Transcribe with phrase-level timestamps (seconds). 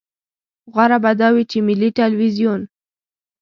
[0.73, 2.61] غوره به دا وي چې ملي ټلویزیون.